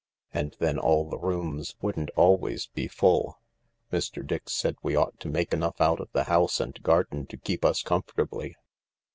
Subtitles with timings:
[0.33, 3.39] And then all the rooms wouldn't always be full.""
[3.93, 4.25] Mr.
[4.25, 7.63] Dix said we ought to make enough out of the house and garden to keep
[7.63, 8.55] us comfortably."